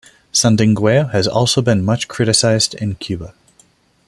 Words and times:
Sandungueo 0.33 1.11
has 1.11 1.27
also 1.27 1.61
been 1.61 1.85
much 1.85 2.07
criticized 2.07 2.73
in 2.73 2.95
Cuba. 2.95 3.35